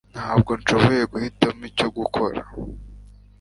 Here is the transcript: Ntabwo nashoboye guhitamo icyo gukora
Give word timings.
Ntabwo 0.13 0.51
nashoboye 0.57 1.03
guhitamo 1.11 1.61
icyo 1.69 1.87
gukora 1.97 2.41